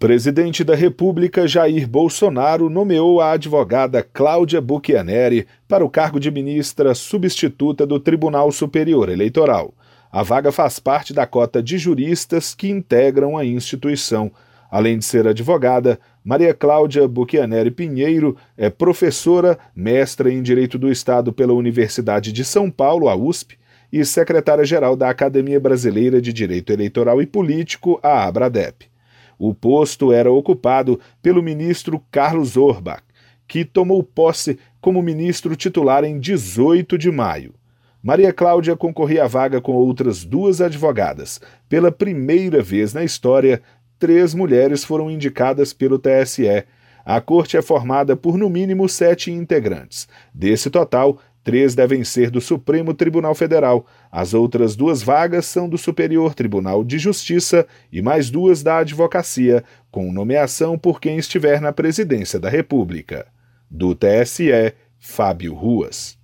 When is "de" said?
6.18-6.30, 11.62-11.76, 14.96-15.04, 22.32-22.42, 26.22-26.32, 36.98-37.10, 56.84-56.98